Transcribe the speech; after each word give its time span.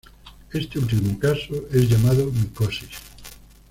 Este 0.51 0.79
último 0.79 1.19
caso 1.19 1.53
es 1.71 1.87
llamado 1.87 2.25
micosis. 2.31 2.89